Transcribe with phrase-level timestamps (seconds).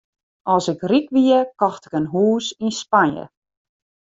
[0.53, 3.25] As ik ryk wie, kocht ik in hûs yn Spanje.